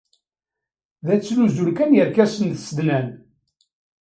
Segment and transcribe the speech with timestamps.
[1.05, 3.07] Da ttnuzun kan yerkasen n tsednan.